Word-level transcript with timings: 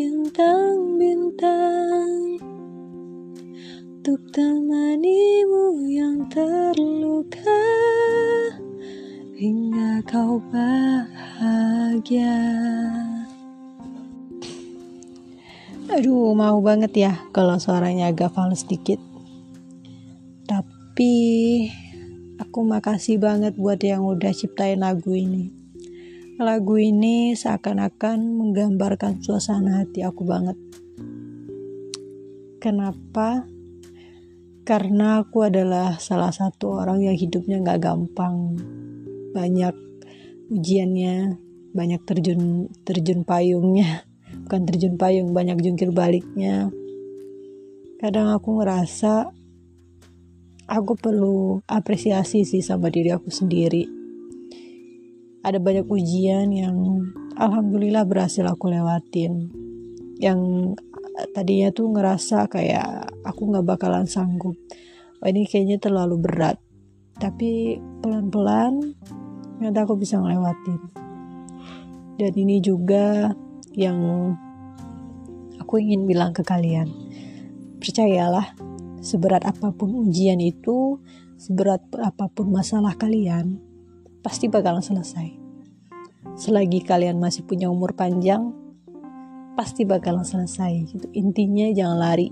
bintang-bintang. 0.00 2.40
Untuk 4.00 4.32
temanimu 4.32 5.92
yang 5.92 6.24
terluka 6.32 7.68
Hingga 9.36 10.00
kau 10.08 10.40
bahagia. 10.48 12.32
Aduh 15.92 16.32
mau 16.32 16.56
banget 16.64 16.96
ya 16.96 17.12
kalau 17.36 17.60
suaranya 17.60 18.08
agak 18.08 18.32
fals 18.32 18.64
sedikit 18.64 18.96
Tapi 20.48 21.12
aku 22.40 22.64
makasih 22.64 23.20
banget 23.20 23.52
buat 23.52 23.84
yang 23.84 24.08
udah 24.08 24.32
ciptain 24.32 24.80
lagu 24.80 25.12
ini 25.12 25.59
Lagu 26.40 26.80
ini 26.80 27.36
seakan-akan 27.36 28.32
menggambarkan 28.32 29.20
suasana 29.20 29.84
hati 29.84 30.00
aku 30.00 30.24
banget. 30.24 30.56
Kenapa? 32.56 33.44
Karena 34.64 35.20
aku 35.20 35.44
adalah 35.44 36.00
salah 36.00 36.32
satu 36.32 36.80
orang 36.80 37.04
yang 37.04 37.12
hidupnya 37.12 37.60
gak 37.60 37.84
gampang. 37.84 38.56
Banyak 39.36 39.76
ujiannya, 40.48 41.36
banyak 41.76 42.08
terjun 42.08 42.72
terjun 42.88 43.20
payungnya. 43.28 44.08
Bukan 44.48 44.64
terjun 44.64 44.96
payung, 44.96 45.36
banyak 45.36 45.60
jungkir 45.60 45.92
baliknya. 45.92 46.72
Kadang 48.00 48.32
aku 48.32 48.64
ngerasa 48.64 49.28
aku 50.72 50.92
perlu 50.96 51.60
apresiasi 51.68 52.48
sih 52.48 52.64
sama 52.64 52.88
diri 52.88 53.12
aku 53.12 53.28
sendiri 53.28 53.99
ada 55.40 55.56
banyak 55.56 55.88
ujian 55.88 56.52
yang 56.52 56.76
alhamdulillah 57.36 58.04
berhasil 58.04 58.44
aku 58.44 58.68
lewatin. 58.68 59.48
Yang 60.20 60.40
tadinya 61.32 61.72
tuh 61.72 61.88
ngerasa 61.96 62.48
kayak 62.52 63.08
aku 63.24 63.48
nggak 63.48 63.64
bakalan 63.64 64.04
sanggup. 64.04 64.56
Oh, 65.20 65.28
ini 65.28 65.48
kayaknya 65.48 65.80
terlalu 65.80 66.20
berat. 66.20 66.60
Tapi 67.16 67.80
pelan-pelan 68.04 68.96
ternyata 69.56 69.84
aku 69.84 69.96
bisa 69.96 70.20
ngelewatin. 70.20 70.80
Dan 72.20 72.32
ini 72.36 72.60
juga 72.60 73.32
yang 73.72 74.32
aku 75.56 75.80
ingin 75.80 76.04
bilang 76.04 76.36
ke 76.36 76.44
kalian. 76.44 76.88
Percayalah 77.80 78.56
seberat 79.00 79.48
apa 79.48 79.72
pun 79.72 80.04
ujian 80.04 80.36
itu 80.36 81.00
seberat 81.40 81.80
apa 81.96 82.28
pun 82.28 82.52
masalah 82.52 82.92
kalian 83.00 83.69
pasti 84.20 84.46
bakalan 84.48 84.84
selesai. 84.84 85.28
Selagi 86.36 86.84
kalian 86.84 87.20
masih 87.20 87.44
punya 87.44 87.68
umur 87.68 87.92
panjang, 87.96 88.52
pasti 89.56 89.84
bakalan 89.84 90.24
selesai. 90.24 90.72
Gitu. 90.88 91.06
Intinya 91.16 91.68
jangan 91.72 91.98
lari, 92.00 92.28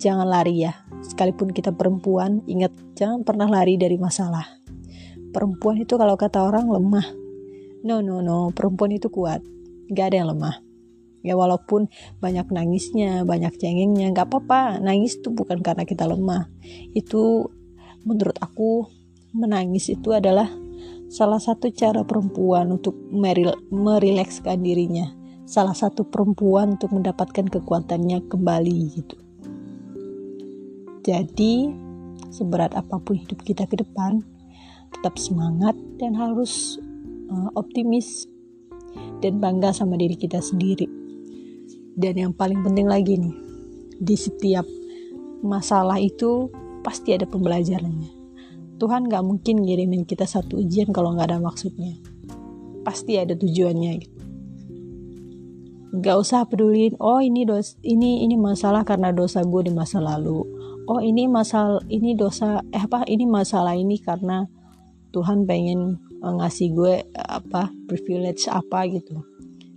jangan 0.00 0.28
lari 0.28 0.64
ya. 0.64 0.72
Sekalipun 1.04 1.52
kita 1.52 1.76
perempuan, 1.76 2.40
ingat 2.48 2.72
jangan 2.96 3.20
pernah 3.24 3.48
lari 3.48 3.76
dari 3.76 4.00
masalah. 4.00 4.44
Perempuan 5.34 5.82
itu 5.82 5.98
kalau 5.98 6.14
kata 6.14 6.40
orang 6.40 6.70
lemah. 6.70 7.04
No, 7.84 8.00
no, 8.00 8.24
no. 8.24 8.54
Perempuan 8.54 8.96
itu 8.96 9.12
kuat. 9.12 9.44
Gak 9.92 10.14
ada 10.14 10.24
yang 10.24 10.30
lemah. 10.32 10.62
Ya 11.20 11.36
walaupun 11.36 11.88
banyak 12.20 12.48
nangisnya, 12.52 13.26
banyak 13.28 13.52
cengengnya, 13.60 14.14
gak 14.14 14.30
apa-apa. 14.30 14.80
Nangis 14.80 15.18
itu 15.20 15.34
bukan 15.34 15.60
karena 15.60 15.84
kita 15.84 16.08
lemah. 16.08 16.48
Itu 16.96 17.52
menurut 18.06 18.38
aku 18.40 18.88
menangis 19.34 19.90
itu 19.90 20.14
adalah 20.14 20.48
salah 21.08 21.40
satu 21.40 21.70
cara 21.70 22.02
perempuan 22.02 22.72
untuk 22.72 22.96
meril 23.12 23.54
merilekskan 23.68 24.60
dirinya. 24.60 25.12
Salah 25.44 25.76
satu 25.76 26.08
perempuan 26.08 26.80
untuk 26.80 26.96
mendapatkan 26.96 27.44
kekuatannya 27.44 28.24
kembali 28.32 28.78
gitu. 28.96 29.16
Jadi 31.04 31.68
seberat 32.32 32.72
apa 32.72 32.96
pun 32.96 33.20
hidup 33.20 33.44
kita 33.44 33.68
ke 33.68 33.76
depan 33.76 34.24
tetap 34.96 35.20
semangat 35.20 35.76
dan 36.00 36.16
harus 36.16 36.80
uh, 37.28 37.52
optimis 37.60 38.24
dan 39.20 39.36
bangga 39.36 39.76
sama 39.76 40.00
diri 40.00 40.16
kita 40.16 40.40
sendiri. 40.40 40.88
Dan 41.94 42.16
yang 42.16 42.32
paling 42.32 42.64
penting 42.64 42.88
lagi 42.88 43.20
nih 43.20 43.36
di 44.00 44.16
setiap 44.16 44.64
masalah 45.44 46.00
itu 46.00 46.48
pasti 46.80 47.12
ada 47.12 47.28
pembelajarannya 47.28 48.23
Tuhan 48.78 49.06
gak 49.06 49.22
mungkin 49.22 49.62
ngirimin 49.62 50.02
kita 50.04 50.26
satu 50.26 50.58
ujian 50.58 50.90
kalau 50.90 51.14
gak 51.14 51.30
ada 51.30 51.38
maksudnya. 51.38 51.94
Pasti 52.82 53.16
ada 53.16 53.32
tujuannya 53.38 53.92
gitu. 54.02 54.20
Gak 55.94 56.16
usah 56.18 56.42
pedulin, 56.50 56.98
oh 56.98 57.22
ini 57.22 57.46
dos, 57.46 57.78
ini 57.86 58.26
ini 58.26 58.34
masalah 58.34 58.82
karena 58.82 59.14
dosa 59.14 59.46
gue 59.46 59.62
di 59.62 59.72
masa 59.72 60.02
lalu. 60.02 60.42
Oh 60.90 60.98
ini 61.00 61.30
masalah 61.30 61.80
ini 61.86 62.18
dosa 62.18 62.60
eh 62.74 62.82
apa 62.82 63.06
ini 63.06 63.24
masalah 63.24 63.72
ini 63.78 63.96
karena 64.02 64.44
Tuhan 65.14 65.46
pengen 65.46 66.02
uh, 66.20 66.34
ngasih 66.42 66.74
gue 66.74 66.94
apa 67.14 67.70
privilege 67.86 68.50
apa 68.50 68.88
gitu 68.90 69.22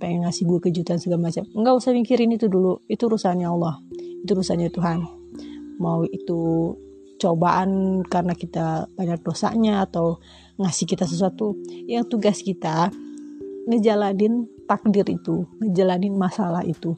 pengen 0.00 0.24
ngasih 0.24 0.48
gue 0.48 0.58
kejutan 0.64 0.96
segala 0.96 1.28
macam 1.28 1.44
nggak 1.52 1.76
usah 1.76 1.92
mikirin 1.92 2.32
itu 2.32 2.48
dulu 2.48 2.80
itu 2.88 3.04
urusannya 3.04 3.44
Allah 3.44 3.78
itu 4.24 4.32
urusannya 4.32 4.72
Tuhan 4.72 5.04
mau 5.76 6.02
itu 6.08 6.72
cobaan 7.20 8.00
karena 8.08 8.32
kita 8.32 8.88
banyak 8.96 9.20
dosanya 9.20 9.84
atau 9.84 10.16
ngasih 10.56 10.88
kita 10.88 11.04
sesuatu 11.04 11.56
yang 11.84 12.08
tugas 12.08 12.40
kita 12.40 12.88
ngejalanin 13.68 14.48
takdir 14.64 15.04
itu 15.04 15.44
ngejalanin 15.60 16.16
masalah 16.16 16.64
itu 16.64 16.96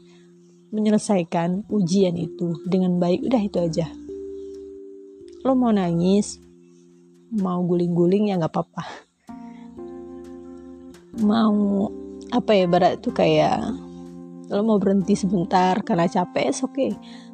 menyelesaikan 0.72 1.68
ujian 1.68 2.16
itu 2.16 2.56
dengan 2.64 2.96
baik. 2.96 3.28
Udah 3.28 3.42
itu 3.44 3.58
aja. 3.60 3.86
Lo 5.44 5.52
mau 5.52 5.70
nangis 5.70 6.40
mau 7.32 7.60
guling-guling 7.60 8.32
ya 8.32 8.40
nggak 8.40 8.52
apa-apa. 8.52 8.84
Mau 11.20 11.92
apa 12.32 12.50
ya 12.56 12.64
barat 12.64 13.04
itu 13.04 13.12
kayak 13.12 13.60
lo 14.48 14.64
mau 14.64 14.80
berhenti 14.80 15.12
sebentar 15.12 15.76
karena 15.84 16.08
capek 16.08 16.48
oke 16.64 16.72
okay. 16.72 16.90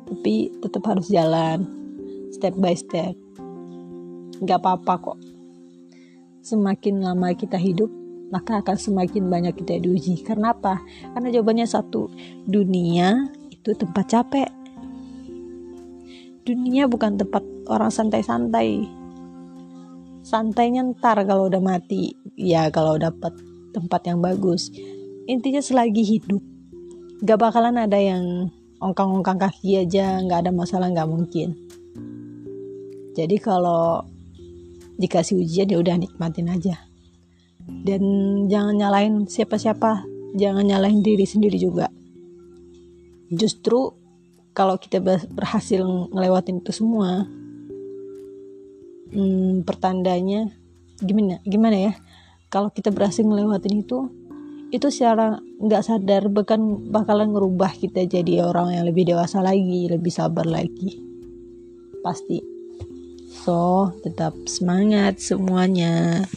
Tapi 0.08 0.34
tetap 0.58 0.82
harus 0.88 1.06
jalan 1.12 1.62
step 2.32 2.54
by 2.56 2.74
step. 2.76 3.14
Nggak 4.38 4.58
apa-apa 4.62 4.94
kok. 5.00 5.18
Semakin 6.44 7.04
lama 7.04 7.34
kita 7.34 7.58
hidup 7.60 7.90
maka 8.28 8.60
akan 8.60 8.76
semakin 8.76 9.28
banyak 9.28 9.56
kita 9.56 9.80
diuji. 9.80 10.20
Karena 10.22 10.52
apa 10.52 10.80
karena 11.16 11.28
jawabannya 11.32 11.66
satu 11.66 12.08
dunia 12.44 13.28
itu 13.52 13.70
tempat 13.74 14.04
capek. 14.08 14.50
Dunia 16.44 16.88
bukan 16.88 17.20
tempat 17.20 17.44
orang 17.68 17.92
santai-santai. 17.92 18.88
Santainya 20.24 20.84
ntar 20.84 21.24
kalau 21.24 21.48
udah 21.48 21.60
mati 21.60 22.12
ya 22.36 22.68
kalau 22.68 22.96
dapat 22.96 23.32
tempat 23.72 24.00
yang 24.08 24.20
bagus. 24.20 24.72
Intinya 25.28 25.60
selagi 25.60 26.04
hidup 26.04 26.40
gak 27.18 27.36
bakalan 27.42 27.76
ada 27.76 27.98
yang 27.98 28.48
ongkang-ongkang 28.78 29.42
kaki 29.42 29.82
aja 29.82 30.22
nggak 30.22 30.46
ada 30.46 30.50
masalah 30.54 30.86
nggak 30.86 31.10
mungkin 31.10 31.67
jadi 33.18 33.34
kalau 33.42 34.06
dikasih 34.98 35.42
ujian 35.42 35.66
ya 35.66 35.82
udah 35.82 35.98
nikmatin 35.98 36.46
aja. 36.46 36.78
Dan 37.66 38.02
jangan 38.46 38.78
nyalain 38.78 39.14
siapa-siapa 39.26 40.06
jangan 40.38 40.62
nyalain 40.66 41.02
diri 41.02 41.26
sendiri 41.26 41.58
juga. 41.58 41.90
Justru 43.34 43.94
kalau 44.54 44.78
kita 44.78 44.98
berhasil 45.30 45.82
ngelewatin 46.14 46.62
itu 46.62 46.70
semua 46.74 47.26
hmm, 49.14 49.62
pertandanya 49.62 50.50
gimana 51.02 51.42
gimana 51.46 51.76
ya? 51.78 51.92
Kalau 52.48 52.70
kita 52.70 52.94
berhasil 52.94 53.26
ngelewatin 53.26 53.82
itu 53.82 54.08
itu 54.68 54.88
secara 54.92 55.40
nggak 55.40 55.84
sadar 55.84 56.28
bahkan 56.28 56.60
bakalan 56.92 57.32
ngerubah 57.32 57.72
kita 57.72 58.04
jadi 58.04 58.44
orang 58.44 58.76
yang 58.76 58.84
lebih 58.84 59.08
dewasa 59.08 59.40
lagi 59.40 59.86
lebih 59.90 60.10
sabar 60.10 60.44
lagi. 60.48 60.98
Pasti 62.00 62.57
Tetap 64.04 64.36
semangat 64.44 65.24
semuanya. 65.24 66.28